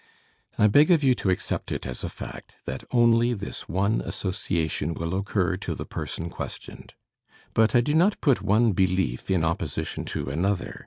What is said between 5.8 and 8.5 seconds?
person questioned. But I do not put